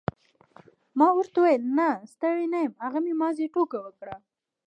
[0.97, 4.15] ما ورته وویل نه ستړی نه یم هغه مې محض ټوکه وکړه.